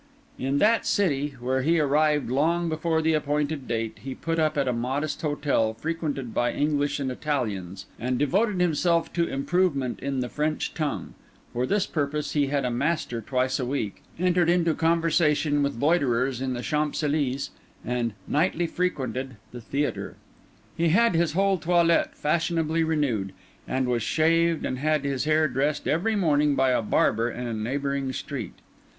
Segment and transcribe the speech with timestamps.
[0.39, 4.67] In that city, where he arrived long before the appointed date, he put up at
[4.67, 10.27] a modest hotel frequented by English and Italians, and devoted himself to improvement in the
[10.27, 11.13] French tongue;
[11.53, 16.41] for this purpose he had a master twice a week, entered into conversation with loiterers
[16.41, 17.51] in the Champs Elysées,
[17.85, 20.15] and nightly frequented the theatre.
[20.75, 23.33] He had his whole toilette fashionably renewed;
[23.67, 27.53] and was shaved and had his hair dressed every morning by a barber in a
[27.53, 28.55] neighbouring street.